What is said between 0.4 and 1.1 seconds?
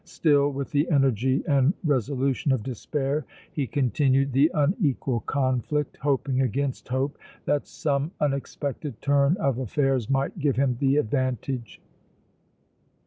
with the